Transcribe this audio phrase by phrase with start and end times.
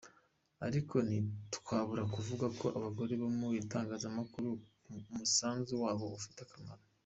[0.67, 4.49] Ariko ntitwabura kuvuga ko abagore bari mu itangazamakuru
[5.11, 6.83] umusanzu wabo ufite akamaro.